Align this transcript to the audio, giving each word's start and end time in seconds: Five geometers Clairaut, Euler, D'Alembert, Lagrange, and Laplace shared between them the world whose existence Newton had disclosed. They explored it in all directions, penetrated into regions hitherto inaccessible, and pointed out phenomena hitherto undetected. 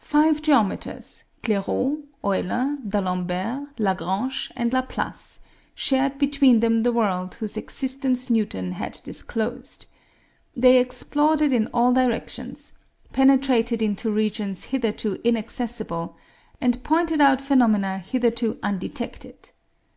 Five 0.00 0.42
geometers 0.42 1.22
Clairaut, 1.44 2.02
Euler, 2.24 2.76
D'Alembert, 2.84 3.68
Lagrange, 3.78 4.50
and 4.56 4.72
Laplace 4.72 5.38
shared 5.72 6.18
between 6.18 6.58
them 6.58 6.82
the 6.82 6.90
world 6.90 7.36
whose 7.36 7.56
existence 7.56 8.28
Newton 8.28 8.72
had 8.72 8.98
disclosed. 9.04 9.86
They 10.56 10.78
explored 10.80 11.40
it 11.42 11.52
in 11.52 11.68
all 11.72 11.92
directions, 11.92 12.72
penetrated 13.12 13.80
into 13.80 14.10
regions 14.10 14.64
hitherto 14.64 15.20
inaccessible, 15.22 16.16
and 16.60 16.82
pointed 16.82 17.20
out 17.20 17.40
phenomena 17.40 17.98
hitherto 17.98 18.58
undetected. 18.64 19.52